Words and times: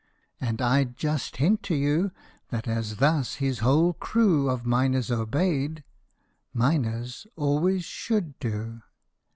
And 0.39 0.63
I 0.63 0.83
'd 0.83 0.97
just 0.97 1.35
hint 1.37 1.61
to 1.61 1.75
you 1.75 2.09
That 2.49 2.67
as 2.67 2.95
thus 2.95 3.35
this 3.35 3.59
whole 3.59 3.93
crew 3.93 4.49
Of 4.49 4.65
miners 4.65 5.11
obeyed 5.11 5.83
minors 6.55 7.27
always 7.35 7.83
should 7.85 8.39
do. 8.39 8.81